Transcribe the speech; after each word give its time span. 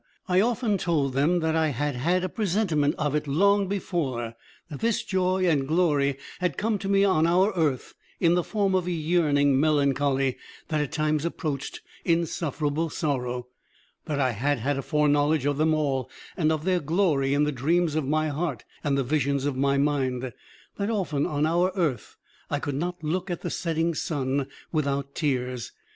I 0.27 0.41
often 0.41 0.79
told 0.79 1.13
them 1.13 1.41
that 1.41 1.55
I 1.55 1.67
had 1.67 1.95
had 1.95 2.23
a 2.23 2.27
presentiment 2.27 2.95
of 2.97 3.13
it 3.13 3.27
long 3.27 3.67
before, 3.67 4.33
that 4.71 4.79
this 4.79 5.03
joy 5.03 5.45
and 5.47 5.67
glory 5.67 6.17
had 6.39 6.57
come 6.57 6.79
to 6.79 6.89
me 6.89 7.03
on 7.03 7.27
our 7.27 7.53
earth 7.55 7.93
in 8.19 8.33
the 8.33 8.43
form 8.43 8.73
of 8.73 8.87
a 8.87 8.91
yearning 8.91 9.59
melancholy 9.59 10.37
that 10.69 10.81
at 10.81 10.91
times 10.91 11.23
approached 11.23 11.81
insufferable 12.03 12.89
sorrow; 12.89 13.45
that 14.05 14.19
I 14.19 14.31
had 14.31 14.57
had 14.57 14.79
a 14.79 14.81
foreknowledge 14.81 15.45
of 15.45 15.57
them 15.59 15.71
all 15.75 16.09
and 16.35 16.51
of 16.51 16.63
their 16.65 16.79
glory 16.79 17.35
in 17.35 17.43
the 17.43 17.51
dreams 17.51 17.93
of 17.93 18.03
my 18.03 18.29
heart 18.29 18.63
and 18.83 18.97
the 18.97 19.03
visions 19.03 19.45
of 19.45 19.55
my 19.55 19.77
mind; 19.77 20.33
that 20.77 20.89
often 20.89 21.27
on 21.27 21.45
our 21.45 21.71
earth 21.75 22.15
I 22.49 22.57
could 22.57 22.73
not 22.73 23.03
look 23.03 23.29
at 23.29 23.41
the 23.41 23.51
setting 23.51 23.93
sun 23.93 24.47
without 24.71 25.13
tears 25.13 25.73